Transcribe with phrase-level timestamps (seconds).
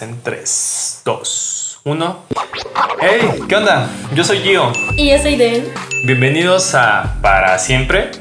[0.00, 2.18] En 3, 2, 1.
[3.00, 3.30] ¡Hey!
[3.48, 3.90] ¿Qué onda?
[4.14, 4.70] Yo soy Gio.
[4.96, 5.64] Y yo soy Den.
[6.06, 8.12] Bienvenidos a Para Siempre,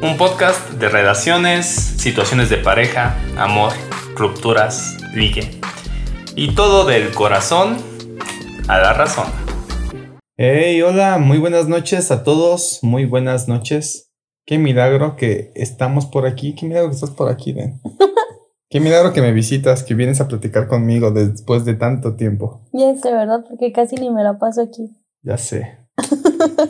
[0.00, 3.74] un podcast de relaciones, situaciones de pareja, amor,
[4.16, 5.50] rupturas, ligue.
[6.34, 7.76] Y todo del corazón
[8.66, 9.26] a la razón.
[10.38, 14.10] Hey, hola, muy buenas noches a todos, muy buenas noches.
[14.46, 17.82] Qué milagro que estamos por aquí, qué milagro que estás por aquí, Den.
[18.70, 22.60] Qué milagro que me visitas, que vienes a platicar conmigo después de tanto tiempo.
[22.72, 23.44] Ya sé, ¿verdad?
[23.48, 24.90] Porque casi ni me la paso aquí.
[25.22, 25.78] Ya sé.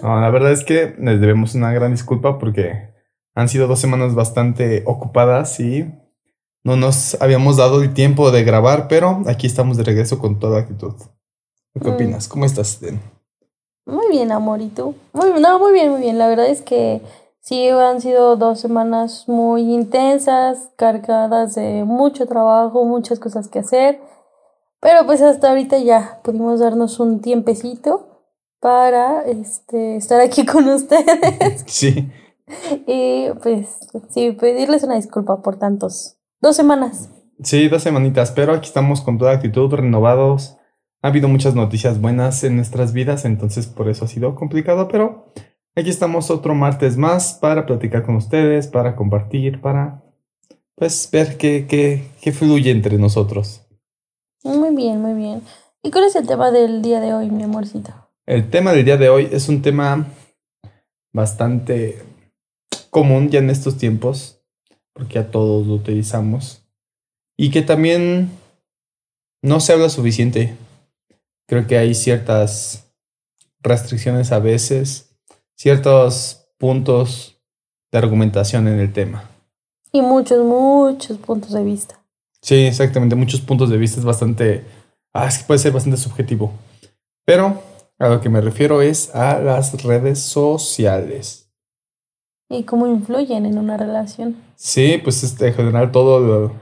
[0.03, 2.95] No, la verdad es que les debemos una gran disculpa porque
[3.35, 5.87] han sido dos semanas bastante ocupadas y
[6.65, 10.61] no nos habíamos dado el tiempo de grabar, pero aquí estamos de regreso con toda
[10.61, 10.95] actitud.
[11.81, 11.95] ¿Qué Mm.
[11.95, 12.29] opinas?
[12.29, 13.01] ¿Cómo estás, Den?
[13.87, 14.95] Muy bien, amor, ¿y tú?
[15.13, 16.17] Muy, no, muy bien, muy bien.
[16.19, 17.01] La verdad es que
[17.49, 24.01] sí han sido dos semanas muy intensas, cargadas de mucho trabajo, muchas cosas que hacer.
[24.81, 28.27] Pero pues hasta ahorita ya pudimos darnos un tiempecito
[28.61, 31.65] para este, estar aquí con ustedes.
[31.67, 32.11] Sí,
[32.87, 36.17] y pues sí, pedirles una disculpa por tantos.
[36.41, 37.11] Dos semanas.
[37.43, 40.57] sí, dos semanitas, pero aquí estamos con toda actitud, renovados.
[41.03, 45.33] Ha habido muchas noticias buenas en nuestras vidas, entonces por eso ha sido complicado, pero
[45.79, 50.03] aquí estamos otro martes más para platicar con ustedes, para compartir, para
[50.75, 53.63] pues ver qué, qué, qué fluye entre nosotros.
[54.43, 55.43] Muy bien, muy bien.
[55.83, 57.93] ¿Y cuál es el tema del día de hoy, mi amorcito?
[58.27, 60.07] El tema del día de hoy es un tema
[61.13, 62.03] bastante
[62.91, 64.43] común ya en estos tiempos,
[64.93, 66.67] porque a todos lo utilizamos,
[67.37, 68.31] y que también
[69.43, 70.57] no se habla suficiente.
[71.47, 72.93] Creo que hay ciertas
[73.61, 75.08] restricciones a veces,
[75.59, 77.37] ciertos puntos
[77.91, 79.29] de argumentación en el tema.
[79.93, 81.99] Y muchos, muchos puntos de vista.
[82.41, 84.65] Sí, exactamente, muchos puntos de vista es bastante,
[85.13, 86.53] ah, es que puede ser bastante subjetivo.
[87.25, 87.61] Pero
[87.99, 91.51] a lo que me refiero es a las redes sociales.
[92.49, 94.37] Y cómo influyen en una relación.
[94.55, 96.53] Sí, pues este, en general todo lo-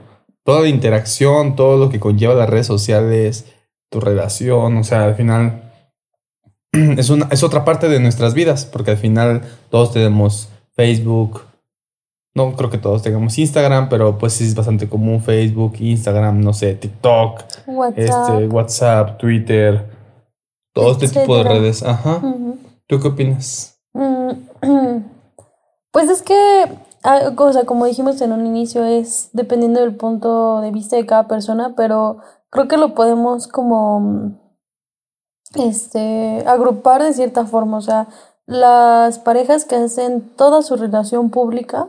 [0.43, 3.45] toda la interacción, todo lo que conlleva las redes sociales,
[3.91, 5.66] tu relación, o sea, al final
[6.97, 11.41] es, una, es otra parte de nuestras vidas, porque al final todos tenemos Facebook,
[12.35, 16.53] no creo que todos tengamos Instagram, pero pues sí es bastante común Facebook, Instagram, no
[16.53, 17.97] sé, TikTok, WhatsApp.
[17.97, 19.85] este, WhatsApp, Twitter,
[20.73, 21.83] todo este tipo de redes.
[21.83, 22.21] Ajá.
[22.85, 23.79] ¿Tú qué opinas?
[23.93, 24.31] Mm,
[25.97, 26.35] Pues es que,
[27.37, 31.27] o sea, como dijimos en un inicio, es dependiendo del punto de vista de cada
[31.27, 32.19] persona, pero
[32.51, 34.37] creo que lo podemos como, mm,
[35.55, 37.77] este, agrupar de cierta forma.
[37.77, 38.07] O sea,
[38.45, 41.87] las parejas que hacen toda su relación pública,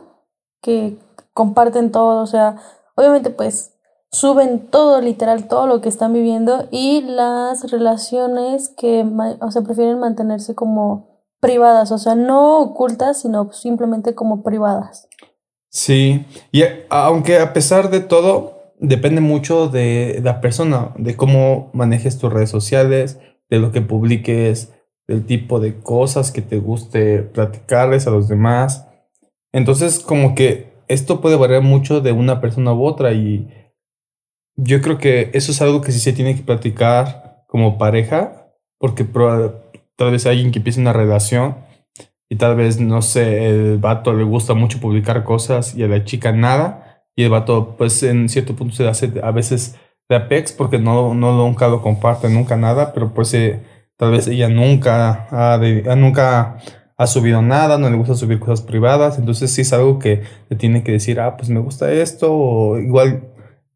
[0.61, 0.97] que
[1.33, 2.57] comparten todo, o sea,
[2.95, 3.71] obviamente pues
[4.11, 9.05] suben todo, literal, todo lo que están viviendo y las relaciones que,
[9.39, 11.07] o sea, prefieren mantenerse como
[11.39, 15.07] privadas, o sea, no ocultas, sino simplemente como privadas.
[15.69, 22.17] Sí, y aunque a pesar de todo, depende mucho de la persona, de cómo manejes
[22.17, 24.73] tus redes sociales, de lo que publiques,
[25.07, 28.87] del tipo de cosas que te guste platicarles a los demás.
[29.51, 33.47] Entonces, como que esto puede variar mucho de una persona u otra y
[34.55, 39.03] yo creo que eso es algo que sí se tiene que platicar como pareja, porque
[39.95, 41.57] tal vez alguien que empiece una relación
[42.29, 46.03] y tal vez, no sé, el vato le gusta mucho publicar cosas y a la
[46.03, 47.03] chica nada.
[47.15, 49.75] Y el vato, pues en cierto punto se hace a veces
[50.09, 53.61] de apex porque no, no nunca lo comparte, nunca nada, pero pues eh,
[53.95, 56.57] tal vez ella nunca ha, nunca
[56.97, 59.19] ha subido nada, no le gusta subir cosas privadas.
[59.19, 62.79] Entonces sí es algo que le tiene que decir, ah, pues me gusta esto, o
[62.79, 63.29] igual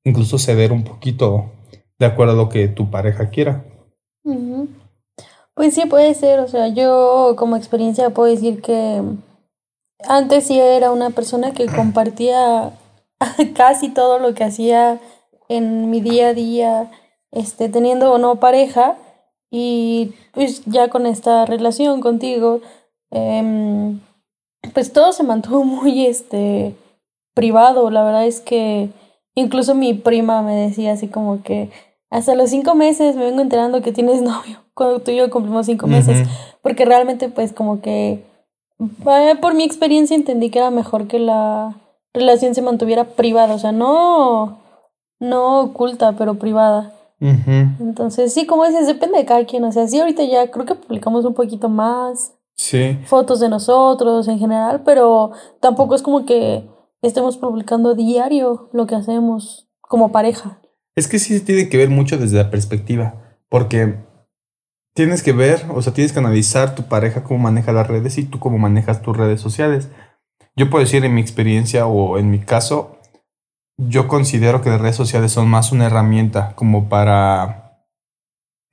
[0.04, 1.52] incluso ceder un poquito
[2.00, 3.64] de acuerdo a lo que tu pareja quiera.
[5.54, 9.04] Pues sí, puede ser, o sea, yo como experiencia puedo decir que
[10.08, 12.72] antes sí era una persona que compartía
[13.56, 15.00] casi todo lo que hacía
[15.50, 16.92] en mi día a día,
[17.32, 18.96] este, teniendo o no pareja,
[19.52, 22.62] y pues ya con esta relación contigo,
[23.12, 24.00] em,
[24.74, 26.76] pues todo se mantuvo muy, este,
[27.34, 28.90] privado, la verdad es que
[29.36, 31.70] incluso mi prima me decía así como que
[32.10, 35.66] hasta los cinco meses me vengo enterando que tienes novio, cuando tú y yo cumplimos
[35.66, 36.28] cinco meses,
[36.62, 38.24] porque realmente pues como que
[39.42, 41.76] por mi experiencia entendí que era mejor que la
[42.14, 44.60] relación se mantuviera privada, o sea, no,
[45.24, 46.94] no oculta, pero privada.
[47.80, 50.76] Entonces, sí, como dices, depende de cada quien, o sea, sí, ahorita ya creo que
[50.76, 53.00] publicamos un poquito más Sí.
[53.06, 55.32] fotos de nosotros en general, pero
[55.62, 56.68] tampoco es como que
[57.02, 60.60] estemos publicando diario lo que hacemos como pareja.
[60.96, 63.16] Es que sí tiene que ver mucho desde la perspectiva,
[63.50, 63.96] porque
[64.94, 68.26] tienes que ver, o sea, tienes que analizar tu pareja cómo maneja las redes y
[68.26, 69.88] tú cómo manejas tus redes sociales.
[70.56, 72.93] Yo puedo decir en mi experiencia o en mi caso,
[73.78, 77.86] yo considero que las redes sociales son más una herramienta como para,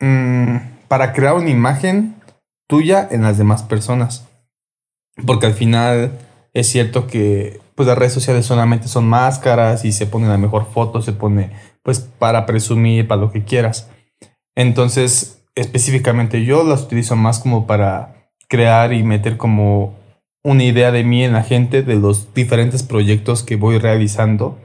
[0.01, 0.57] mm,
[0.89, 2.17] para crear una imagen
[2.69, 4.27] tuya en las demás personas.
[5.27, 6.19] Porque al final
[6.53, 10.67] es cierto que pues las redes sociales solamente son máscaras y se pone la mejor
[10.67, 11.51] foto, se pone
[11.83, 13.89] pues para presumir, para lo que quieras.
[14.55, 19.95] Entonces, específicamente yo las utilizo más como para crear y meter como
[20.43, 24.59] una idea de mí en la gente, de los diferentes proyectos que voy realizando.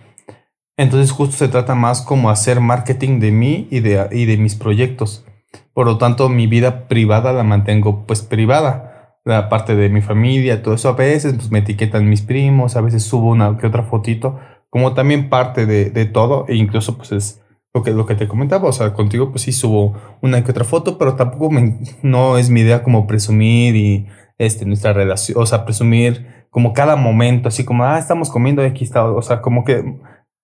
[0.78, 4.56] Entonces justo se trata más como hacer marketing de mí y de, y de mis
[4.56, 5.26] proyectos.
[5.74, 8.96] Por lo tanto, mi vida privada la mantengo pues privada
[9.26, 10.90] la parte de mi familia, todo eso.
[10.90, 14.40] A veces pues, me etiquetan mis primos, a veces subo una que otra fotito,
[14.70, 17.42] como también parte de, de, todo, e incluso pues es
[17.74, 20.64] lo que, lo que te comentaba, o sea, contigo pues sí subo una que otra
[20.64, 24.08] foto, pero tampoco me, no es mi idea como presumir y
[24.38, 28.84] este, nuestra relación, o sea, presumir como cada momento, así como, ah, estamos comiendo aquí
[28.84, 29.84] está, o sea, como que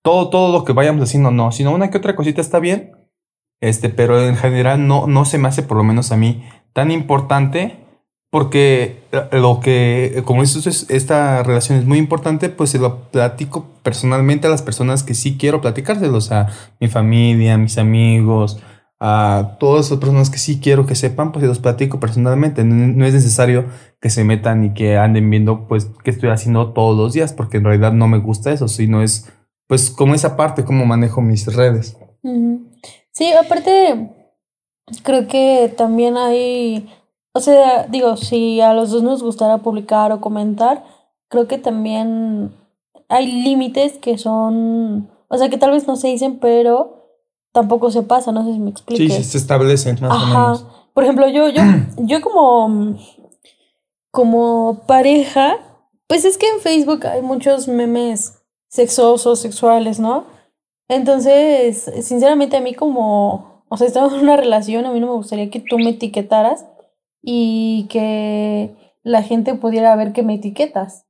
[0.01, 2.92] todo, todo lo que vayamos haciendo, no, sino una que otra cosita está bien,
[3.62, 6.44] este, pero en general no, no se me hace, por lo menos a mí,
[6.74, 7.81] tan importante
[8.31, 9.03] porque
[9.33, 14.50] lo que, como dices, esta relación es muy importante, pues se lo platico personalmente a
[14.50, 16.47] las personas que sí quiero platicárselos, a
[16.80, 18.57] mi familia, a mis amigos,
[19.01, 22.63] a todas esas personas que sí quiero que sepan, pues se los platico personalmente.
[22.63, 23.65] No, es necesario
[24.00, 27.57] que se metan y que anden viendo, pues, qué estoy haciendo todos los días, porque
[27.57, 29.30] en realidad no me gusta eso, sino es,
[29.71, 31.95] pues, como esa parte, cómo manejo mis redes.
[33.13, 34.12] Sí, aparte,
[35.03, 36.89] creo que también hay
[37.33, 40.83] o sea, digo, si a los dos nos gustara publicar o comentar,
[41.29, 42.53] creo que también
[43.07, 47.21] hay límites que son, o sea, que tal vez no se dicen, pero
[47.53, 49.13] tampoco se pasa, no sé si me explico.
[49.13, 50.65] Sí, se establecen más o menos.
[50.94, 51.62] Por ejemplo, yo, yo,
[52.00, 52.97] yo como,
[54.12, 55.57] como pareja,
[56.07, 58.40] pues es que en Facebook hay muchos memes
[58.71, 60.25] sexosos, sexuales, ¿no?
[60.88, 65.13] Entonces, sinceramente a mí como, o sea, estamos en una relación, a mí no me
[65.13, 66.65] gustaría que tú me etiquetaras
[67.21, 68.73] y que
[69.03, 71.06] la gente pudiera ver que me etiquetas.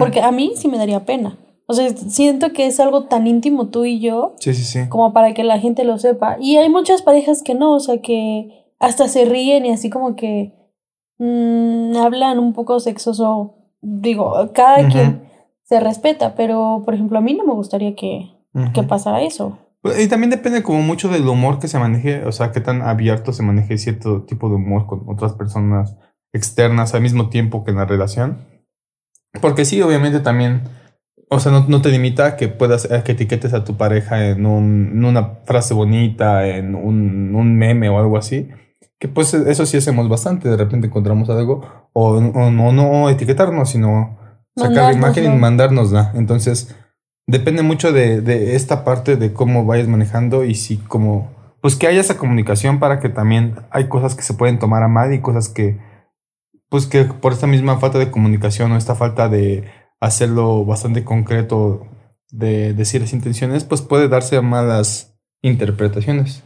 [0.00, 1.38] Porque a mí sí me daría pena.
[1.66, 4.34] O sea, siento que es algo tan íntimo tú y yo.
[4.40, 4.88] Sí, sí, sí.
[4.88, 6.36] Como para que la gente lo sepa.
[6.40, 10.16] Y hay muchas parejas que no, o sea, que hasta se ríen y así como
[10.16, 10.52] que
[11.18, 13.54] mmm, hablan un poco sexoso.
[13.80, 15.31] Digo, cada quien
[15.72, 18.30] se respeta, pero por ejemplo, a mí no me gustaría que,
[18.74, 19.56] que pasara eso.
[19.80, 22.82] Pues, y también depende como mucho del humor que se maneje, o sea, qué tan
[22.82, 25.96] abierto se maneje cierto tipo de humor con otras personas
[26.34, 28.46] externas al mismo tiempo que en la relación.
[29.40, 30.64] Porque sí, obviamente también,
[31.30, 34.28] o sea, no, no te limita a que puedas, a que etiquetes a tu pareja
[34.28, 38.50] en, un, en una frase bonita, en un, un, meme o algo así.
[38.98, 41.62] Que pues eso sí hacemos bastante, de repente encontramos algo,
[41.94, 44.20] o, no, no etiquetarnos, sino
[44.56, 46.12] sacar la imagen y mandárnosla.
[46.14, 46.74] Entonces,
[47.26, 51.86] depende mucho de, de, esta parte de cómo vayas manejando y si como, pues que
[51.86, 55.20] haya esa comunicación para que también hay cosas que se pueden tomar a mal y
[55.20, 55.78] cosas que,
[56.68, 59.64] pues que por esta misma falta de comunicación o esta falta de
[60.00, 61.86] hacerlo bastante concreto,
[62.30, 66.42] de decir las intenciones, pues puede darse a malas interpretaciones.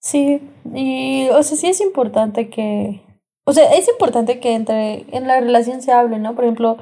[0.00, 0.42] Sí,
[0.74, 3.00] y o sea, sí es importante que,
[3.44, 6.34] o sea, es importante que entre en la relación se hable, ¿no?
[6.34, 6.76] Por ejemplo,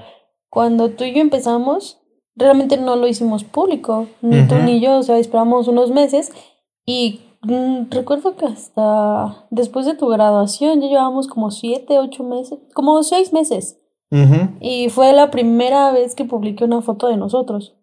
[0.50, 1.98] cuando tú y yo empezamos,
[2.36, 6.32] realmente no lo hicimos público, ni tú ni yo, o sea, esperamos unos meses
[6.84, 12.58] y mm, recuerdo que hasta después de tu graduación ya llevábamos como siete, ocho meses,
[12.74, 13.78] como seis meses.
[14.60, 17.76] Y fue la primera vez que publiqué una foto de nosotros.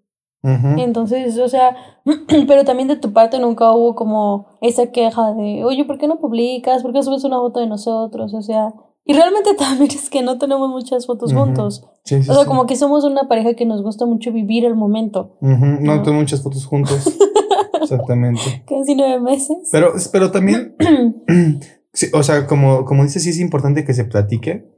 [0.78, 1.76] Entonces, o sea,
[2.48, 6.20] pero también de tu parte nunca hubo como esa queja de, oye, ¿por qué no
[6.20, 6.82] publicas?
[6.82, 8.34] ¿Por qué subes una foto de nosotros?
[8.34, 8.74] O sea,
[9.08, 11.84] y realmente también es que no tenemos muchas fotos juntos.
[11.84, 15.38] o sea, como que somos una pareja que nos gusta mucho vivir el momento.
[15.42, 17.18] No, tengo muchas fotos juntos.
[17.82, 18.64] Exactamente.
[18.68, 19.70] Casi nueve meses.
[19.72, 20.76] Pero, pero también,
[22.14, 24.70] o sea, como, como dices, sí es importante que se platique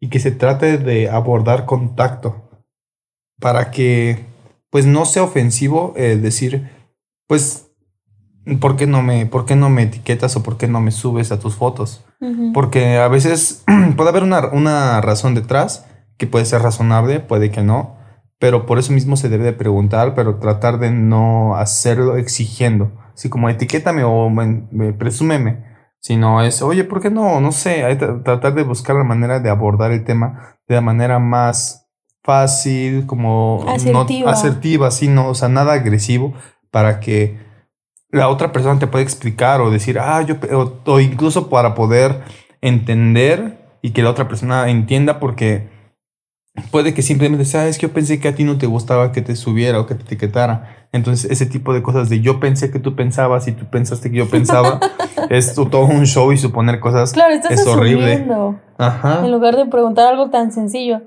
[0.00, 2.48] y que se trate de abordar contacto
[3.40, 4.24] para que,
[4.72, 6.70] pues, no sea ofensivo el decir,
[7.28, 7.70] pues,
[8.58, 11.30] ¿por qué no me, por qué no me etiquetas o por qué no me subes
[11.30, 12.04] a tus fotos?
[12.54, 13.64] Porque a veces
[13.96, 15.86] puede haber una, una, razón detrás
[16.16, 17.96] que puede ser razonable, puede que no,
[18.38, 23.28] pero por eso mismo se debe de preguntar, pero tratar de no hacerlo exigiendo, así
[23.28, 25.64] como etiquétame o me, presúmeme,
[26.00, 27.40] sino es, oye, ¿por qué no?
[27.40, 31.18] No sé, hay tratar de buscar la manera de abordar el tema de la manera
[31.18, 31.81] más
[32.22, 34.88] fácil, como asertiva, no, asertiva,
[35.28, 36.34] o sea, nada agresivo
[36.70, 37.38] para que
[38.10, 42.22] la otra persona te puede explicar o decir, ah, yo, o, o incluso para poder
[42.60, 45.68] entender y que la otra persona entienda porque
[46.70, 49.34] puede que simplemente sabes que yo pensé que a ti no te gustaba que te
[49.36, 50.86] subiera o que te etiquetara.
[50.92, 54.18] Entonces, ese tipo de cosas de yo pensé que tú pensabas y tú pensaste que
[54.18, 54.78] yo pensaba,
[55.30, 58.26] es todo un show y suponer cosas Claro, estás es horrible.
[58.76, 59.24] Ajá.
[59.24, 61.00] En lugar de preguntar algo tan sencillo.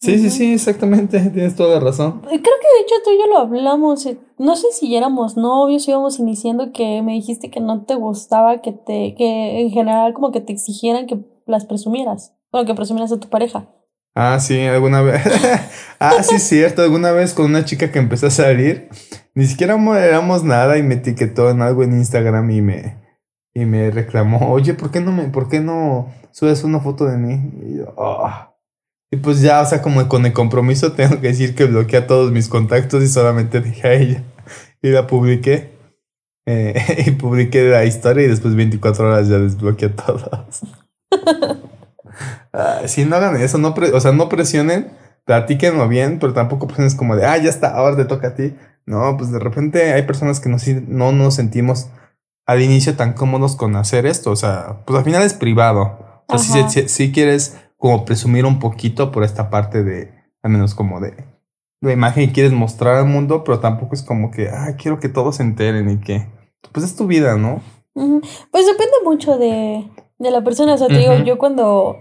[0.00, 2.22] Sí, sí, sí, exactamente, tienes toda la razón.
[2.26, 4.06] Eh, Creo que de hecho tú y yo lo hablamos.
[4.06, 8.62] eh, No sé si éramos novios, íbamos iniciando que me dijiste que no te gustaba
[8.62, 12.34] que te, que en general como que te exigieran que las presumieras.
[12.52, 13.66] Bueno, que presumieras a tu pareja.
[14.14, 15.20] Ah, sí, alguna vez.
[16.00, 16.82] ah, sí, cierto.
[16.82, 18.88] Alguna vez con una chica que empezó a salir,
[19.34, 22.96] ni siquiera mo- éramos nada y me etiquetó en algo en Instagram y me,
[23.54, 27.16] y me reclamó, oye, ¿por qué no me, por qué no subes una foto de
[27.16, 27.50] mí?
[27.68, 28.47] Y yo, "Ah".
[29.10, 32.06] Y pues ya, o sea, como con el compromiso tengo que decir que bloqueé a
[32.06, 34.22] todos mis contactos y solamente dejé a ella.
[34.82, 35.76] Y la publiqué.
[36.46, 40.60] Eh, y publiqué la historia y después 24 horas ya desbloqueé a todos.
[42.52, 44.90] Ah, sí, no hagan eso, no o sea, no presionen,
[45.24, 48.54] platíquenlo bien, pero tampoco presiones como de, ah, ya está, ahora te toca a ti.
[48.86, 50.56] No, pues de repente hay personas que no,
[50.88, 51.88] no nos sentimos
[52.46, 56.24] al inicio tan cómodos con hacer esto, o sea, pues al final es privado.
[56.28, 60.50] O sea, si, si- si quieres como presumir un poquito por esta parte de, al
[60.50, 61.14] menos como de
[61.80, 65.08] la imagen que quieres mostrar al mundo, pero tampoco es como que, ah, quiero que
[65.08, 66.26] todos se enteren y que,
[66.72, 67.62] pues es tu vida, ¿no?
[68.50, 70.74] Pues depende mucho de, de la persona.
[70.74, 71.96] O sea, te digo, yo cuando,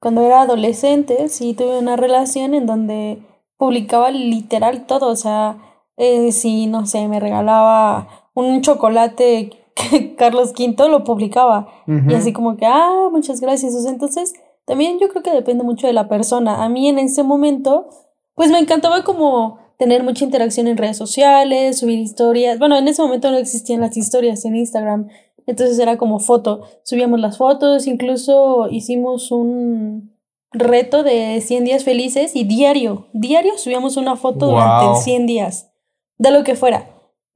[0.00, 3.18] cuando era adolescente, sí tuve una relación en donde
[3.56, 5.08] publicaba literal todo.
[5.08, 5.58] O sea,
[5.96, 11.68] eh, si, no sé, me regalaba un chocolate que Carlos V, lo publicaba.
[11.86, 13.74] Y así como que, ah, muchas gracias.
[13.74, 14.34] O sea, entonces,
[14.66, 16.62] también yo creo que depende mucho de la persona.
[16.62, 17.88] A mí en ese momento,
[18.34, 22.58] pues me encantaba como tener mucha interacción en redes sociales, subir historias.
[22.58, 25.08] Bueno, en ese momento no existían las historias en Instagram.
[25.46, 26.62] Entonces era como foto.
[26.82, 30.14] Subíamos las fotos, incluso hicimos un
[30.52, 34.96] reto de 100 días felices y diario, diario subíamos una foto durante Wow.
[35.02, 35.70] 100 días,
[36.18, 36.88] de lo que fuera.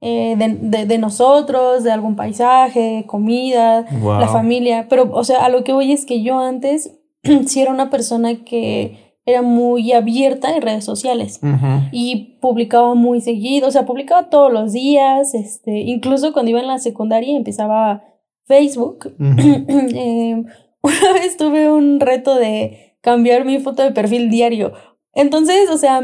[0.03, 4.19] eh, de, de, de nosotros, de algún paisaje, comida, Wow.
[4.19, 4.87] la familia.
[4.89, 6.99] Pero, o sea, a lo que voy es que yo antes
[7.47, 11.39] sí era una persona que era muy abierta en redes sociales
[11.91, 16.67] y publicaba muy seguido, o sea, publicaba todos los días, este, incluso cuando iba en
[16.67, 18.03] la secundaria y empezaba
[18.45, 19.13] Facebook.
[19.93, 20.43] Eh,
[20.81, 24.73] una vez tuve un reto de cambiar mi foto de perfil diario.
[25.13, 26.01] Entonces, o sea,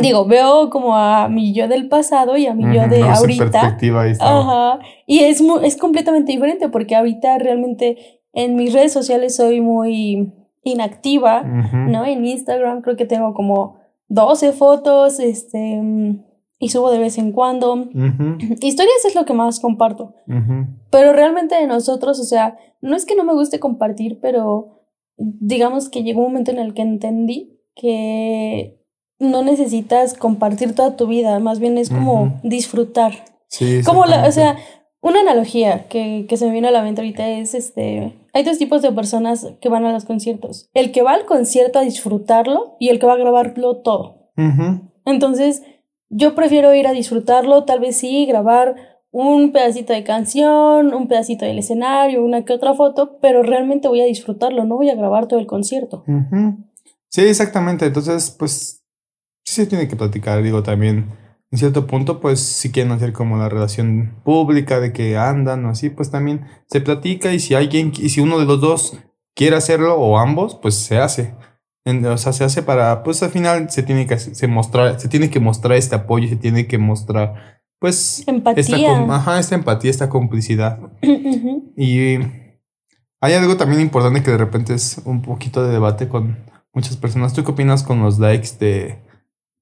[0.00, 3.50] digo, veo como a mi yo del pasado y a mi yo de no, ahorita.
[3.50, 4.40] perspectiva ahí estaba.
[4.40, 4.78] Ajá.
[5.06, 10.32] Y es, es completamente diferente porque ahorita realmente en mis redes sociales soy muy
[10.62, 11.42] inactiva.
[11.42, 12.04] ¿no?
[12.04, 13.76] En Instagram creo que tengo como
[14.08, 15.80] 12 fotos, este,
[16.58, 17.88] y subo de vez en cuando.
[18.60, 20.14] Historias es lo que más comparto.
[20.90, 24.84] Pero realmente de nosotros, o sea, no es que no me guste compartir, pero
[25.16, 28.78] digamos que llegó un momento en el que entendí que
[29.18, 33.12] no necesitas compartir toda tu vida, más bien es como disfrutar.
[33.48, 34.56] Sí, Como la, o sea,
[35.00, 38.58] una analogía que, que se me viene a la mente ahorita es este, hay dos
[38.58, 40.68] tipos de personas que van a los conciertos.
[40.74, 44.30] El que va al concierto a disfrutarlo y el que va a grabarlo todo.
[45.04, 45.62] Entonces,
[46.08, 48.76] yo prefiero ir a disfrutarlo, tal vez sí, grabar
[49.10, 54.00] un pedacito de canción, un pedacito del escenario, una que otra foto, pero realmente voy
[54.00, 56.04] a disfrutarlo, no voy a grabar todo el concierto.
[57.08, 57.86] Sí, exactamente.
[57.86, 58.84] Entonces, pues,
[59.44, 60.42] sí se tiene que platicar.
[60.42, 61.06] Digo, también,
[61.50, 65.70] en cierto punto, pues, si quieren hacer como la relación pública de que andan o
[65.70, 68.98] así, pues también se platica y si alguien, y si uno de los dos
[69.34, 71.34] quiere hacerlo o ambos, pues se hace.
[71.86, 75.30] O sea, se hace para, pues al final se tiene que se mostrar, se tiene
[75.30, 78.88] que mostrar este apoyo, se tiene que mostrar, pues, esta, Empatía.
[78.88, 80.78] com- ajá, esta empatía, esta complicidad.
[81.76, 82.18] Y
[83.20, 87.32] hay algo también importante que de repente es un poquito de debate con muchas personas.
[87.32, 88.98] ¿Tú qué opinas con los likes de,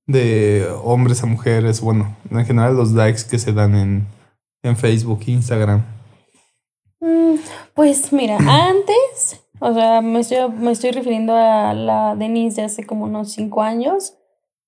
[0.07, 1.81] de hombres a mujeres?
[1.81, 4.07] Bueno, en general los likes que se dan en,
[4.63, 5.85] en Facebook, Instagram.
[7.01, 7.37] Mm,
[7.75, 12.85] Pues mira, antes, o sea, me estoy, me estoy refiriendo a la Denise de hace
[12.85, 14.15] como unos cinco años.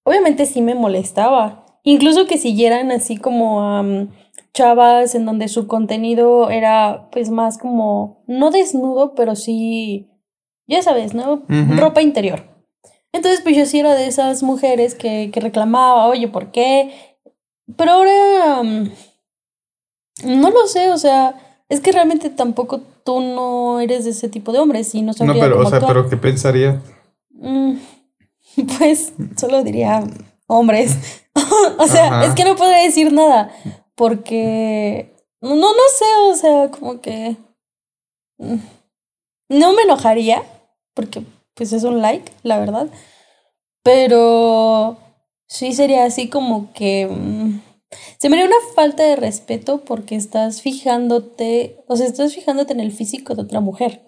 [0.04, 1.66] Obviamente sí me molestaba.
[1.84, 4.08] Incluso que siguieran así como am,
[4.52, 10.10] chavas en donde su contenido era pues más como, no desnudo, pero sí,
[10.66, 11.44] ya sabes, ¿no?
[11.78, 12.42] Ropa interior.
[13.12, 17.16] Entonces pues yo sí era de esas mujeres que, que reclamaba, oye, ¿por qué?
[17.76, 18.58] Pero ahora...
[18.58, 18.90] am,
[20.24, 21.34] no lo sé, o sea,
[21.68, 25.12] es que realmente tampoco tú no eres de ese tipo de hombres y no No,
[25.14, 25.94] sabría pero, o cómo sea, actuar.
[25.96, 26.82] pero ¿qué pensaría?
[27.30, 27.76] Mm,
[28.78, 30.02] pues solo diría
[30.46, 30.96] hombres.
[31.78, 32.24] o sea, Ajá.
[32.26, 33.50] es que no podría decir nada
[33.94, 37.36] porque No, no sé, o sea, como que.
[38.38, 38.56] mm,
[39.50, 40.42] No me enojaría,
[40.94, 41.22] porque
[41.58, 42.88] pues es un like, la verdad.
[43.82, 44.96] Pero
[45.46, 47.06] sí sería así como que.
[47.06, 47.60] mm,
[48.18, 52.80] Se me haría una falta de respeto porque estás fijándote, o sea, estás fijándote en
[52.80, 54.02] el físico de otra mujer.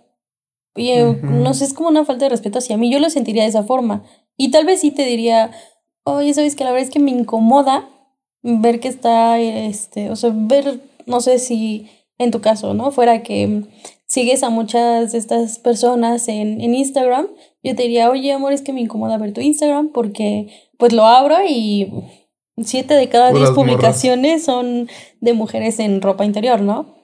[0.77, 1.27] Y eh, Ujú.
[1.27, 2.91] no sé, es como una falta de respeto hacia mí.
[2.93, 4.05] Yo lo sentiría de esa forma.
[4.37, 5.51] Y tal vez sí te diría,
[6.05, 7.89] oye, sabes que la verdad es que me incomoda
[8.43, 11.89] ver que está, este, o sea, ver, no sé si
[12.19, 12.91] en tu caso, ¿no?
[12.93, 13.65] Fuera que
[14.11, 17.29] sigues a muchas de estas personas en, en Instagram,
[17.63, 20.49] yo te diría, oye, amor, es que me incomoda ver tu Instagram porque
[20.79, 21.93] pues lo abro y
[22.59, 23.55] siete de cada diez morras.
[23.55, 24.89] publicaciones son
[25.21, 26.99] de mujeres en ropa interior, ¿no?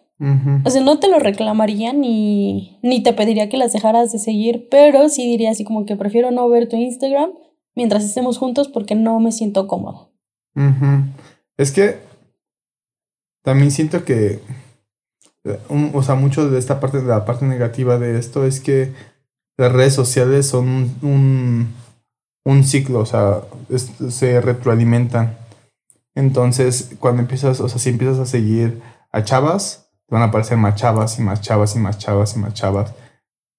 [0.64, 4.66] O sea, no te lo reclamaría ni, ni te pediría que las dejaras de seguir,
[4.70, 7.32] pero sí diría así como que prefiero no ver tu Instagram
[7.74, 10.08] mientras estemos juntos porque no me siento cómoda.
[10.56, 11.04] Ujú.
[11.58, 11.98] Es que
[13.42, 14.40] también siento que,
[15.68, 18.92] un- o sea, mucho de esta parte, de la parte negativa de esto es que
[19.56, 21.74] las redes sociales son un,
[22.44, 23.40] un, ciclo, o sea,
[24.10, 25.36] se retroalimentan.
[26.14, 28.80] Entonces, cuando empiezas, o sea, si empiezas a seguir
[29.12, 32.54] a chavas, van a aparecer más chavas y más chavas y más chavas y más
[32.54, 32.92] chavas.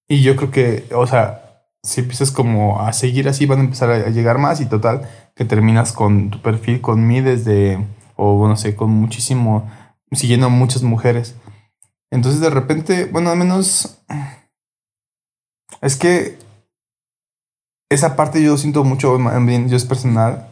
[0.08, 1.44] Y yo creo que, o sea,
[1.84, 5.08] si empiezas como a seguir así, van a empezar a, a llegar más y total,
[5.36, 7.80] que terminas con tu perfil con mí desde,
[8.16, 9.70] o no sé, con muchísimo,
[10.12, 11.36] siguiendo a muchas mujeres.
[12.12, 14.00] Entonces de repente, bueno, al menos
[15.82, 16.38] es que
[17.90, 20.48] esa parte yo siento mucho, bien, yo es personal,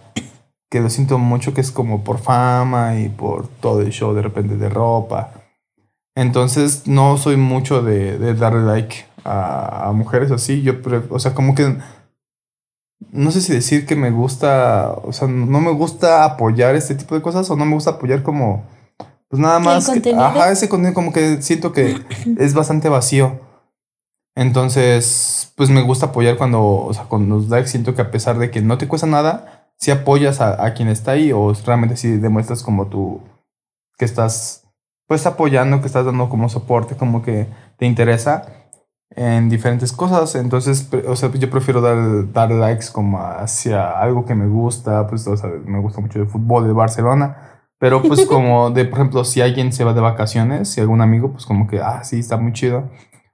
[0.70, 4.22] que lo siento mucho que es como por fama y por todo el show de
[4.22, 5.32] repente de ropa.
[6.16, 10.62] Entonces no soy mucho de, de darle like a, a mujeres así.
[10.62, 10.74] Yo,
[11.10, 11.78] o sea, como que
[13.12, 17.16] no sé si decir que me gusta, o sea, no me gusta apoyar este tipo
[17.16, 18.64] de cosas o no me gusta apoyar como,
[19.30, 20.02] pues nada más, que-
[20.40, 21.98] ajá, ese contenido como que siento que
[22.38, 23.40] es bastante vacío.
[24.36, 28.38] Entonces, pues me gusta apoyar cuando, o sea, con los likes siento que a pesar
[28.38, 31.96] de que no te cuesta nada, si apoyas a, a quien está ahí o realmente
[31.98, 33.22] si demuestras como tú
[33.98, 34.64] que estás,
[35.08, 37.48] pues apoyando, que estás dando como soporte, como que
[37.78, 38.46] te interesa
[39.12, 40.36] en diferentes cosas.
[40.36, 45.26] Entonces, o sea, yo prefiero dar, dar likes como hacia algo que me gusta, pues,
[45.28, 47.55] o sea, me gusta mucho el fútbol de Barcelona.
[47.86, 51.32] Pero pues como de, por ejemplo, si alguien se va de vacaciones, si algún amigo,
[51.32, 52.90] pues como que, ah, sí, está muy chido.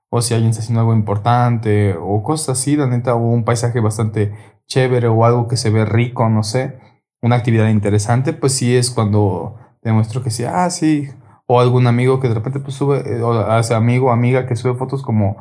[0.09, 3.79] O si alguien está haciendo algo importante, o cosas así, la neta, o un paisaje
[3.79, 4.33] bastante
[4.67, 6.77] chévere, o algo que se ve rico, no sé,
[7.21, 11.07] una actividad interesante, pues sí es cuando demuestro que sí, ah, sí.
[11.47, 14.57] O algún amigo que de repente pues sube, eh, o ese amigo o amiga que
[14.57, 15.37] sube fotos como,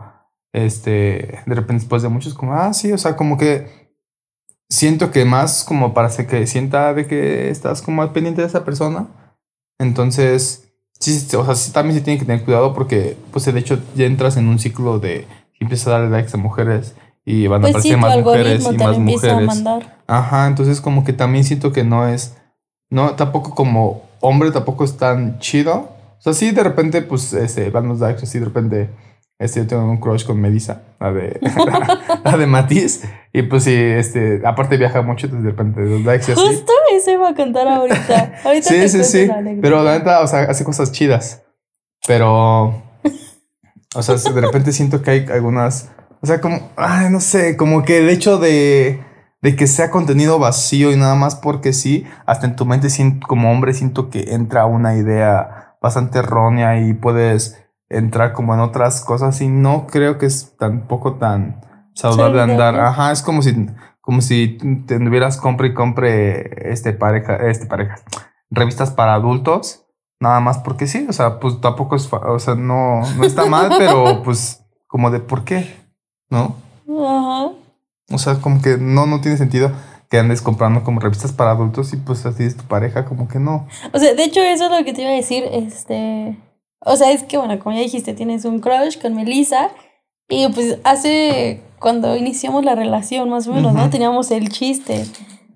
[0.53, 3.89] este, de repente después de muchos, como, ah, sí, o sea, como que
[4.70, 8.64] siento que más como para que sienta de que estás como al pendiente de esa
[8.64, 9.09] persona.
[9.78, 13.59] Entonces, sí, sí, o sea, sí, también se tiene que tener cuidado porque, pues, de
[13.59, 17.46] hecho, ya entras en un ciclo de que empiezas a darle likes a mujeres y
[17.48, 19.64] van a Pues sí, aparecer tu más mujeres y más a mujeres.
[20.06, 22.37] Ajá, entonces como que también siento que no es,
[22.90, 25.90] no, tampoco como hombre tampoco es tan chido.
[26.18, 28.90] O sea, sí, de repente, pues, este, van los likes, así de repente,
[29.40, 31.40] este, yo tengo un crush con Melissa, la de,
[32.24, 36.26] la de Matiz, y pues sí, este, aparte viaja mucho, entonces de repente los likes
[36.31, 36.46] y así.
[36.46, 38.35] Justo eso iba a contar ahorita.
[38.44, 41.42] Ahorita Sí, te sí, sí, la pero la neta, o sea, hace cosas chidas,
[42.07, 42.83] pero,
[43.94, 47.83] o sea, de repente siento que hay algunas, o sea, como, ay, no sé, como
[47.83, 49.00] que el hecho de,
[49.40, 53.26] de que sea contenido vacío y nada más porque sí, hasta en tu mente siento,
[53.26, 57.57] como hombre siento que entra una idea bastante errónea y puedes
[57.90, 61.61] entrar como en otras cosas y no creo que es tampoco tan
[61.92, 62.79] saludable andar.
[62.79, 63.66] Ajá, es como si,
[64.00, 67.96] como si tuvieras compre y compre este pareja, este pareja,
[68.48, 69.87] revistas para adultos,
[70.20, 73.70] nada más porque sí, o sea, pues tampoco es, o sea, no, no está mal,
[73.79, 75.74] pero pues como de por qué,
[76.31, 76.57] ¿no?
[76.88, 77.50] Ajá.
[78.12, 79.72] O sea, como que no, no tiene sentido
[80.11, 83.38] que andes comprando como revistas para adultos y pues así es tu pareja, como que
[83.38, 83.68] no.
[83.92, 85.44] O sea, de hecho, eso es lo que te iba a decir.
[85.53, 86.37] Este.
[86.81, 89.71] O sea, es que, bueno, como ya dijiste, tienes un crush con Melissa.
[90.29, 91.61] Y pues hace.
[91.79, 93.81] Cuando iniciamos la relación, más o menos, ¿no?
[93.83, 93.90] Ujú.
[93.90, 95.07] Teníamos el chiste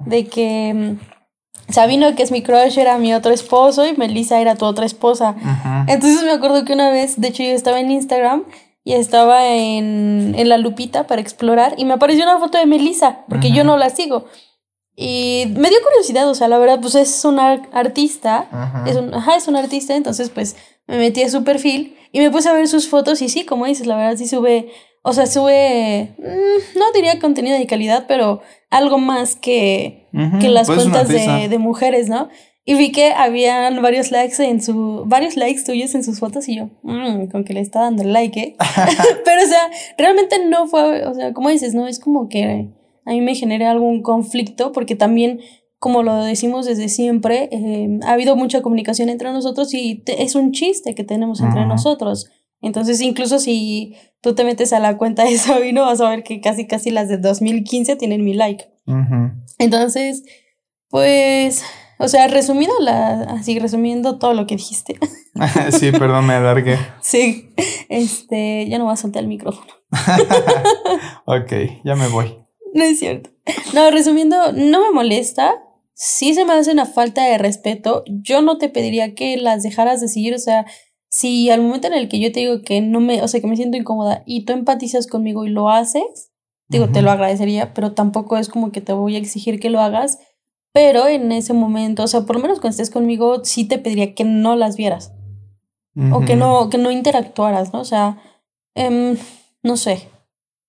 [0.07, 0.73] de que.
[0.75, 4.85] mm, Sabino, que es mi crush, era mi otro esposo y Melissa era tu otra
[4.85, 5.35] esposa.
[5.89, 8.45] Entonces me acuerdo que una vez, de hecho yo estaba en Instagram
[8.85, 13.21] y estaba en, en la lupita para explorar y me apareció una foto de Melissa,
[13.31, 13.69] porque yo Ujú.
[13.69, 14.27] no la sigo.
[14.95, 18.47] Y me dio curiosidad, o sea, la verdad, pues es una artista,
[18.87, 22.31] es un, ajá, es un artista, entonces pues me metí a su perfil y me
[22.31, 24.69] puse a ver sus fotos y sí, como dices, la verdad sí sube,
[25.03, 30.09] o sea, sube, mm, no diría contenido de calidad, pero algo más que,
[30.41, 32.29] que las pues cuentas de, de mujeres, ¿no?
[32.67, 36.57] Y vi que habían varios likes en su, varios likes tuyos en sus fotos y
[36.57, 38.57] yo, mmm, con que le está dando el like, ¿eh?
[39.25, 42.71] Pero, o sea, realmente no fue, o sea, como dices, no es como que
[43.05, 45.41] a mí me genere algún conflicto, porque también,
[45.85, 50.53] como lo decimos desde siempre, eh, ha habido mucha comunicación entre nosotros y es un
[50.53, 52.31] chiste que tenemos entre nosotros.
[52.63, 56.41] Entonces, incluso si tú te metes a la cuenta de Sabino, vas a ver que
[56.41, 58.65] casi, casi las de 2015 tienen mi like.
[59.59, 60.23] Entonces,
[60.89, 61.63] pues
[61.99, 64.99] o sea, resumido la, así resumiendo todo lo que dijiste.
[65.79, 66.79] sí, perdón, me alargué.
[67.03, 67.53] Sí,
[67.91, 69.71] este, ya no voy a soltar el micrófono.
[71.27, 71.53] ok,
[71.85, 72.39] ya me voy.
[72.73, 73.29] No es cierto.
[73.75, 75.64] No, resumiendo, no me molesta.
[75.95, 78.05] Sí se me hace una falta de respeto.
[78.07, 80.35] Yo no te pediría que las dejaras de seguir.
[80.35, 80.67] O sea,
[81.11, 83.47] si al momento en el que yo te digo que no me, o sea, que
[83.47, 86.33] me siento incómoda y tú empatizas conmigo y lo haces,
[86.69, 89.81] digo, te lo agradecería, pero tampoco es como que te voy a exigir que lo
[89.81, 90.19] hagas
[90.75, 94.13] pero en ese momento, o sea, por lo menos cuando estés conmigo, sí te pediría
[94.17, 95.13] que no las vieras.
[96.13, 97.79] O que no, que no interactuaras, ¿no?
[97.79, 98.19] O sea,
[98.75, 99.17] em,
[99.63, 100.09] no sé,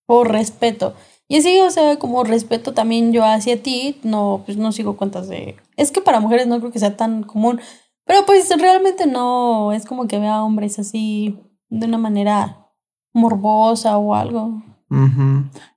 [0.05, 0.93] por respeto.
[1.27, 5.27] Y así, o sea, como respeto también yo hacia ti, no, pues no sigo cuentas
[5.27, 5.55] de...
[5.75, 7.59] Es que para mujeres no creo que sea tan común,
[8.05, 12.69] pero pues realmente no, es como que vea hombres así de una manera
[13.13, 14.61] morbosa o algo.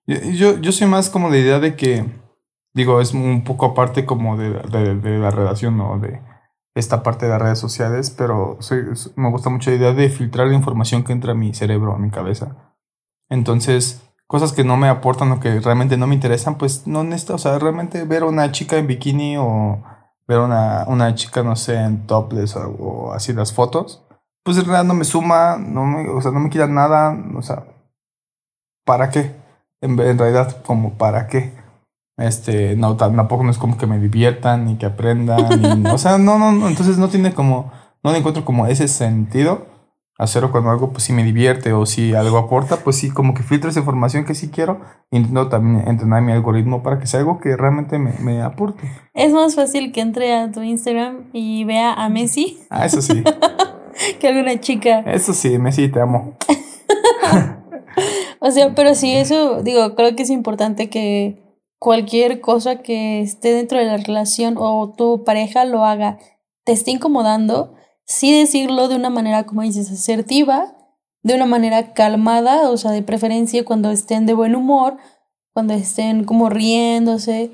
[0.06, 2.04] yo, yo soy más como de idea de que
[2.78, 5.98] Digo, es un poco aparte como de, de, la relación, ¿no?
[5.98, 6.22] De
[6.76, 8.56] esta parte de las redes sociales, pero
[9.16, 11.98] me gusta mucho la idea de filtrar la información que entra a mi cerebro, a
[11.98, 12.76] mi cabeza.
[13.28, 17.34] Entonces, cosas que no me aportan o que realmente no me interesan, pues no necesito,
[17.34, 19.82] o sea, realmente ver a una chica en bikini o
[20.28, 24.04] ver una, una chica, no sé, en topless o, así las fotos,
[24.44, 27.42] pues en realidad no me suma, no me, o sea, no me quita nada, o
[27.42, 27.64] sea,
[28.84, 29.34] ¿para qué?
[29.80, 31.56] En, en realidad, como para qué.
[32.18, 35.86] Este, no, tampoco no es como que me diviertan ni que aprendan.
[35.86, 39.77] o sea, no, no, no, entonces no tiene como, no le encuentro como ese sentido
[40.18, 43.44] hacerlo cuando algo pues sí me divierte o si algo aporta, pues sí, como que
[43.44, 47.20] filtro esa información que sí quiero y intento también entrenar mi algoritmo para que sea
[47.20, 48.82] algo que realmente me, me aporte.
[49.14, 52.58] Es más fácil que entre a tu Instagram y vea a Messi.
[52.70, 53.24] Ah, eso sí.
[54.20, 55.00] que alguna chica.
[55.00, 56.36] Eso sí, Messi, te amo.
[58.40, 61.42] o sea, pero sí, eso, digo, creo que es importante que
[61.78, 66.18] cualquier cosa que esté dentro de la relación o tu pareja lo haga,
[66.64, 67.74] te esté incomodando,
[68.08, 70.74] sí decirlo de una manera, como dices, asertiva,
[71.22, 74.96] de una manera calmada, o sea, de preferencia cuando estén de buen humor,
[75.52, 77.50] cuando estén como riéndose.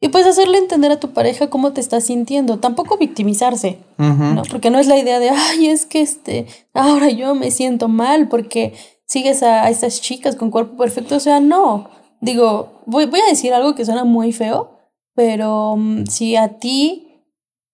[0.00, 4.42] Y pues hacerle entender a tu pareja cómo te estás sintiendo, tampoco victimizarse, ¿no?
[4.50, 8.28] Porque no es la idea de, ay, es que este, ahora yo me siento mal
[8.28, 8.74] porque
[9.06, 13.26] sigues a, a estas chicas con cuerpo perfecto, o sea, no, digo, voy, voy a
[13.26, 14.78] decir algo que suena muy feo,
[15.14, 17.22] pero mm, si a ti,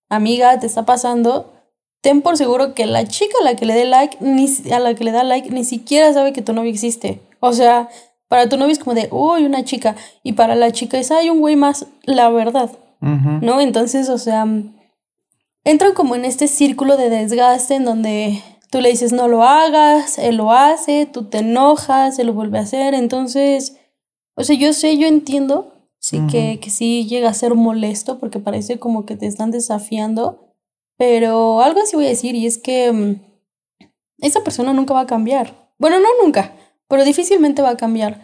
[0.09, 1.53] amiga, te está pasando,
[2.01, 4.95] ten por seguro que la chica a la que le dé like, ni, a la
[4.95, 7.21] que le da like, ni siquiera sabe que tu novio existe.
[7.41, 7.89] O sea,
[8.29, 9.97] para tu novio es como de, uy, una chica.
[10.23, 12.71] Y para la chica es, hay un güey más, la verdad.
[13.01, 13.63] ¿No?
[13.63, 14.47] Entonces, o sea,
[15.65, 20.19] entran como en este círculo de desgaste en donde tú le dices no lo hagas,
[20.19, 22.95] él lo hace, tú te enojas, él lo vuelve a hacer.
[22.95, 23.79] Entonces,
[24.35, 28.39] o sea, yo sé, yo entiendo, sí, que, que sí llega a ser molesto porque
[28.39, 30.50] parece como que te están desafiando,
[31.01, 33.21] pero algo así voy a decir y es que mm,
[34.19, 35.73] esa persona nunca va a cambiar.
[35.79, 36.53] Bueno, no nunca,
[36.89, 38.21] pero difícilmente va a cambiar,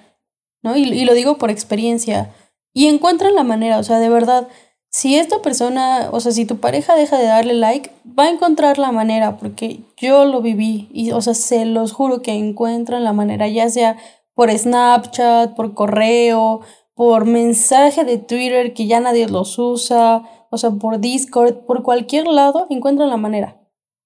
[0.63, 0.77] ¿no?
[0.77, 2.35] Y, y lo digo por experiencia.
[2.75, 4.49] Y encuentran la manera, o sea, de verdad,
[4.91, 8.77] si esta persona, o sea, si tu pareja deja de darle like, va a encontrar
[8.77, 13.15] la manera, porque yo lo viví y, o sea, se los juro que encuentran la
[13.15, 13.97] manera, ya sea
[14.35, 16.61] por Snapchat, por correo,
[16.93, 22.27] por mensaje de Twitter que ya nadie los usa, o sea, por Discord, por cualquier
[22.27, 23.61] lado encuentran la manera.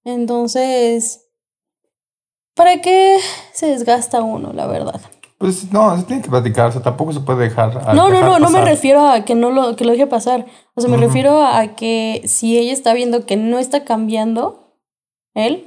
[0.04, 1.26] Entonces,
[2.54, 3.18] ¿para qué
[3.52, 5.00] se desgasta uno, la verdad?
[5.38, 7.94] Pues no, se tiene que platicar, o sea, tampoco se puede dejar.
[7.94, 10.46] no, no, no, no me refiero a que no lo, que lo deje pasar.
[10.74, 14.76] O sea, me refiero a que si ella está viendo que no está cambiando,
[15.34, 15.66] él,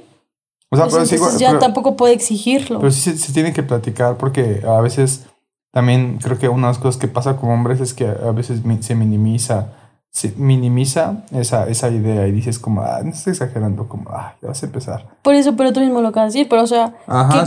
[0.74, 2.80] o sea, pues pero ya tampoco puede exigirlo.
[2.80, 5.26] Pero sí se, tiene que platicar porque a veces
[5.70, 8.62] también creo que una de las cosas que pasa con hombres es que a veces
[8.80, 9.72] se minimiza
[10.14, 14.46] se minimiza esa, esa idea y dices como, ah, no estoy exagerando, como, ah, ya
[14.46, 15.06] vas a empezar.
[15.22, 16.94] Por eso, pero tú mismo lo acabas de decir, pero o sea,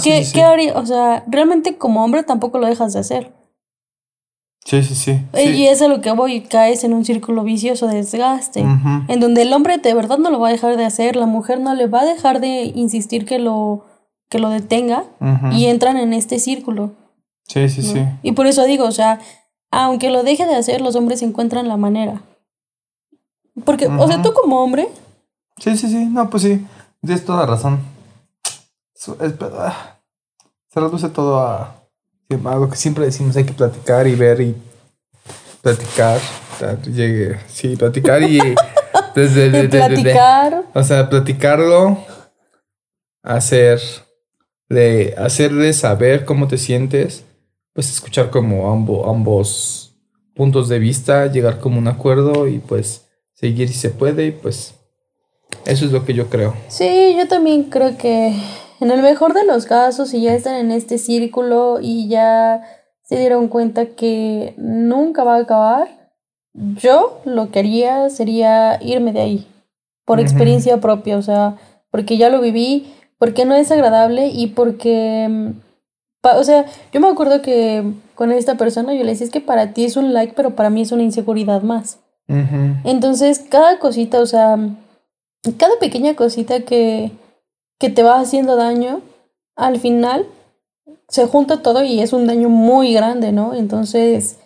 [0.04, 0.78] ¿qué, qué, haría?
[0.78, 3.34] O sea, realmente como hombre tampoco lo dejas de hacer.
[4.66, 5.22] Sí, sí, sí.
[5.34, 9.44] Y es a lo que voy, caes en un círculo vicioso de desgaste, en donde
[9.44, 11.88] el hombre de verdad no lo va a dejar de hacer, la mujer no le
[11.88, 13.86] va a dejar de insistir que lo,
[14.28, 15.06] que lo detenga
[15.54, 16.92] y entran en este círculo.
[17.48, 18.04] Sí, sí, sí.
[18.24, 19.20] Y por eso digo, o sea,
[19.72, 22.24] aunque lo deje de hacer, los hombres encuentran la manera.
[23.66, 24.88] Porque, o sea, tú como hombre,
[25.60, 26.06] Sí, sí, sí.
[26.06, 26.66] No, pues sí.
[27.02, 27.80] Tienes toda razón.
[28.96, 29.98] Eso es- ah,
[30.72, 31.76] se reduce todo a,
[32.30, 33.36] a lo que siempre decimos.
[33.38, 34.56] Hay que platicar y ver y
[35.62, 36.20] platicar.
[36.86, 38.40] Llegue- Sí, platicar y...
[39.16, 41.98] desde, de de- platicar, O sea, platicarlo,
[43.24, 43.80] hacer,
[44.70, 47.24] de hacerle saber cómo te sientes,
[47.74, 49.96] pues escuchar como ambo- ambos
[50.36, 53.07] puntos de vista, llegar como un acuerdo y pues
[53.38, 54.74] seguir si se puede y pues
[55.66, 56.56] eso es lo que yo creo.
[56.70, 58.34] Sí, yo también creo que
[58.80, 62.64] en el mejor de los casos, si ya están en este círculo y ya
[63.04, 66.12] se dieron cuenta que nunca va a acabar,
[66.54, 69.48] yo lo que haría sería irme de ahí,
[70.04, 71.58] por experiencia propia, o sea,
[71.92, 75.52] porque ya lo viví, porque no es agradable y porque, mm,
[76.24, 77.84] o sea, yo me acuerdo que
[78.16, 80.72] con esta persona yo le decía, es que para ti es un like, pero para
[80.72, 82.00] mí es una inseguridad más.
[82.28, 84.58] Entonces, cada cosita, o sea,
[85.58, 87.12] cada pequeña cosita que,
[87.80, 89.02] que te va haciendo daño,
[89.56, 90.26] al final
[91.08, 93.54] se junta todo y es un daño muy grande, ¿no?
[93.54, 94.38] Entonces,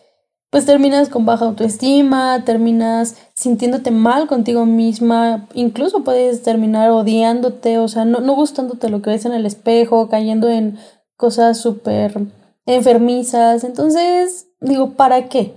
[0.52, 7.88] pues terminas con baja autoestima, terminas sintiéndote mal contigo misma, incluso puedes terminar odiándote, o
[7.88, 10.78] sea, no, no gustándote lo que ves en el espejo, cayendo en
[11.16, 12.20] cosas súper
[12.66, 13.64] enfermizas.
[13.64, 15.54] Entonces, digo, ¿para qué?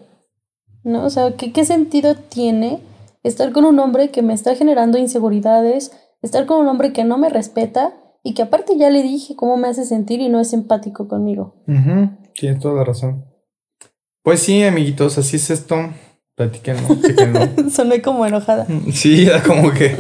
[0.85, 1.05] ¿No?
[1.05, 2.81] O sea, ¿qué, qué sentido tiene
[3.23, 5.93] estar con un hombre que me está generando inseguridades,
[6.23, 9.57] estar con un hombre que no me respeta y que aparte ya le dije cómo
[9.57, 11.55] me hace sentir y no es empático conmigo?
[11.67, 13.25] Ujú, Tienes toda la razón.
[14.23, 15.77] Pues sí, amiguitos, así es esto.
[16.35, 17.71] Platíquenlo, chéquenlo.
[17.71, 18.67] Soné como enojada.
[18.93, 19.97] Sí, ya como que...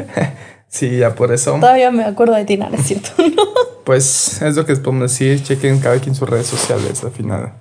[0.68, 1.52] sí, ya por eso.
[1.54, 3.10] Todavía me acuerdo de ti, nada, es cierto.
[3.84, 5.42] Pues es lo que les podemos decir.
[5.42, 7.54] Chequen cada quien sus redes sociales al final.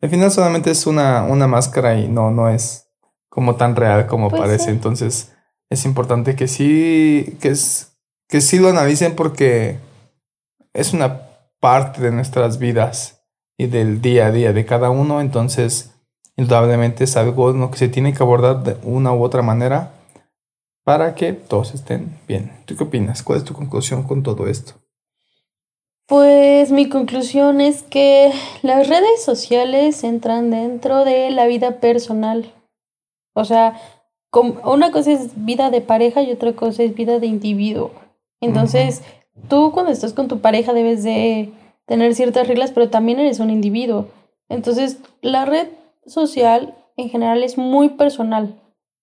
[0.00, 2.88] Al final solamente es una, una máscara y no, no es
[3.28, 4.64] como tan real como Pues parece.
[4.64, 4.70] sí.
[4.70, 5.32] Entonces
[5.70, 9.78] es importante que sí, que, es, que sí lo analicen porque
[10.74, 11.22] es una
[11.60, 13.24] parte de nuestras vidas
[13.58, 15.20] y del día a día de cada uno.
[15.20, 15.94] Entonces,
[16.36, 19.92] indudablemente es algo en lo que se tiene que abordar de una u otra manera
[20.84, 22.52] para que todos estén bien.
[22.64, 23.22] ¿Tú qué opinas?
[23.22, 24.74] ¿Cuál es tu conclusión con todo esto?
[26.06, 32.52] Pues mi conclusión es que las redes sociales entran dentro de la vida personal.
[33.34, 33.80] O sea,
[34.64, 37.90] una cosa es vida de pareja y otra cosa es vida de individuo.
[38.40, 39.02] Entonces,
[39.48, 41.52] tú cuando estás con tu pareja debes de
[41.86, 44.06] tener ciertas reglas, pero también eres un individuo.
[44.48, 45.68] Entonces, la red
[46.06, 48.54] social en general es muy personal.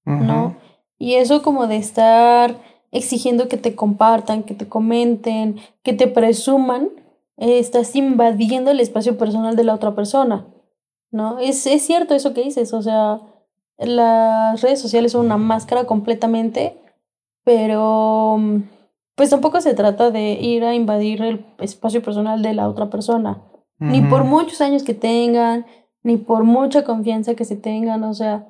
[0.06, 0.56] ¿no?
[0.98, 2.56] Y eso como de estar
[2.94, 6.90] exigiendo que te compartan, que te comenten, que te presuman,
[7.38, 10.48] eh, estás invadiendo el espacio personal de la otra persona,
[11.12, 11.40] ¿no?
[11.40, 13.20] Es, es cierto eso que dices, o sea,
[13.78, 16.78] las redes sociales son una máscara completamente,
[17.44, 18.62] pero mm,
[19.16, 23.42] pues tampoco se trata de ir a invadir el espacio personal de la otra persona,
[23.80, 25.66] ni por muchos años que tengan,
[26.04, 28.48] ni por mucha confianza que se tengan, o sea,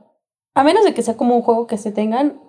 [0.53, 2.39] a menos de que sea como un juego que se tengan,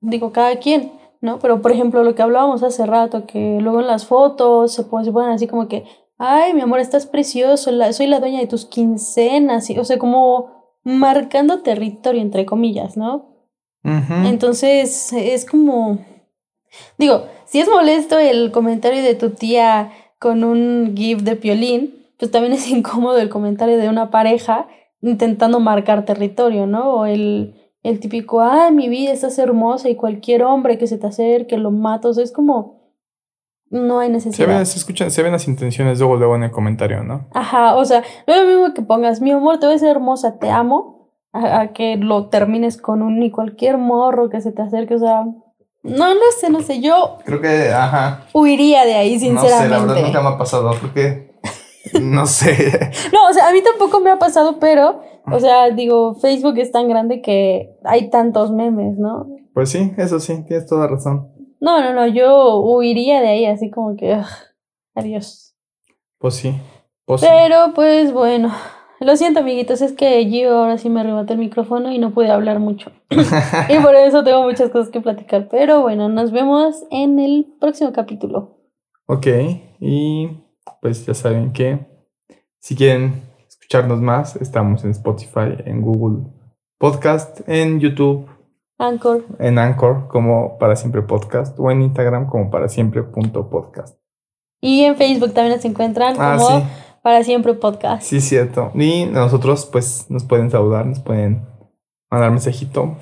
[0.00, 0.92] digo, cada quien,
[1.24, 1.38] ¿no?
[1.40, 5.04] Pero por ejemplo, lo que hablábamos hace rato, que luego en las fotos se, pon-
[5.04, 5.84] se ponen así como que,
[6.18, 9.98] ay, mi amor, estás precioso, la- soy la dueña de tus quincenas, y, o sea,
[9.98, 13.30] como marcando territorio, entre comillas, ¿no?
[14.26, 15.98] Entonces, es como,
[16.98, 22.30] digo, si es molesto el comentario de tu tía con un gif de piolín, pues
[22.30, 24.68] también es incómodo el comentario de una pareja
[25.02, 26.94] intentando marcar territorio, ¿no?
[26.94, 31.06] O el, el típico, ay, mi vida, estás hermosa y cualquier hombre que se te
[31.06, 32.80] acerque lo mato, o sea, es como,
[33.70, 34.48] no hay Se necesidad.
[34.48, 37.28] ven, se escuchan, se ven las intenciones luego, luego en el comentario, ¿no?
[37.32, 40.50] Ajá, o sea, no es lo mismo que pongas, mi amor, te ves hermosa, te
[40.50, 44.94] amo, a, a que lo termines con un ni cualquier morro que se te acerque,
[44.94, 45.24] o sea,
[45.82, 48.24] no, no sé, no sé, yo Creo que, ajá.
[48.32, 49.68] huiría de ahí, No sé, sinceramente.
[49.68, 50.70] la verdad nunca me ha pasado.
[50.80, 51.33] Creo que,
[52.00, 52.90] no sé.
[53.12, 56.72] No, o sea, a mí tampoco me ha pasado, pero, o sea, digo, Facebook es
[56.72, 59.26] tan grande que hay tantos memes, ¿no?
[59.52, 61.30] Pues sí, eso sí, tienes toda razón.
[61.60, 64.26] No, no, no, yo huiría de ahí, así como que, ugh,
[64.94, 65.54] adiós.
[66.18, 66.54] Pues sí.
[67.04, 67.26] Pues sí.
[67.30, 68.52] Pero, pues bueno,
[69.00, 72.30] lo siento, amiguitos, es que Gio ahora sí me arrebató el micrófono y no pude
[72.30, 72.90] hablar mucho.
[73.10, 75.48] y por eso tengo muchas cosas que platicar.
[75.50, 78.56] Pero bueno, nos vemos en el próximo capítulo.
[79.06, 79.26] Ok,
[79.80, 80.30] y
[80.80, 81.78] pues ya saben que
[82.60, 86.24] si quieren escucharnos más, estamos en Spotify, en Google
[86.78, 88.28] Podcast, en YouTube,
[88.78, 89.24] Anchor.
[89.38, 93.98] en Anchor como para siempre podcast o en Instagram como para siempre punto podcast.
[94.60, 96.66] Y en Facebook también nos encuentran Ah, como sí,
[97.02, 98.02] Para Siempre Podcast.
[98.02, 98.70] sí, cierto.
[98.74, 101.46] Y nosotros pues nos pueden saludar, nos pueden
[102.10, 102.96] mandar mensajito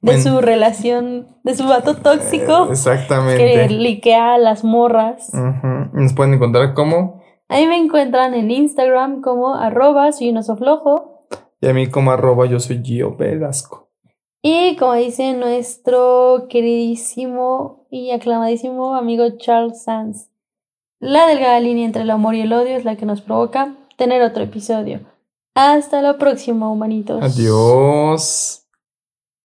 [0.00, 3.68] de su relación, de su vato tóxico que Exactamente.
[3.68, 5.30] liquea a las morras.
[5.92, 11.26] Nos pueden encontrar como Ahí me encuentran en Instagram como arroba soy un flojo.
[11.60, 13.88] y a mí como arroba yo soy Gio Velasco.
[14.42, 20.30] Y como dice nuestro queridísimo y aclamadísimo amigo Charles Sands,
[20.98, 24.22] la delgada línea entre el amor y el odio es la que nos provoca tener
[24.22, 25.00] otro episodio.
[25.54, 27.20] Hasta la próxima, humanitos.
[27.22, 28.64] Adiós.